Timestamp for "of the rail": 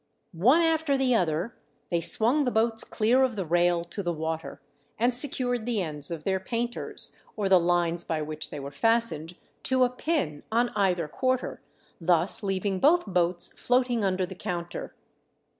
3.21-3.83